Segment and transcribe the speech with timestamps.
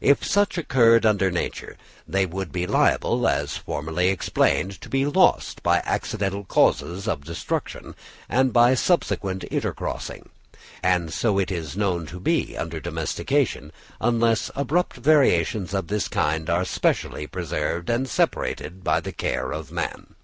[0.00, 1.76] If such occurred under nature,
[2.06, 7.96] they would be liable, as formerly explained, to be lost by accidental causes of destruction
[8.28, 10.28] and by subsequent intercrossing;
[10.80, 16.48] and so it is known to be under domestication, unless abrupt variations of this kind
[16.48, 20.14] are specially preserved and separated by the care of man.